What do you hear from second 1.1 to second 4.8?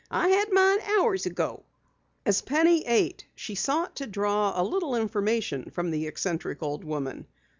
ago." As Penny ate, she sought to draw a